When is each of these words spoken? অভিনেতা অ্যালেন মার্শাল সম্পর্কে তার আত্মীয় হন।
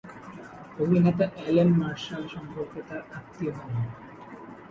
অভিনেতা 0.79 1.25
অ্যালেন 1.35 1.69
মার্শাল 1.79 2.23
সম্পর্কে 2.27 2.79
তার 2.87 3.01
আত্মীয় 3.17 3.51
হন। 3.57 3.71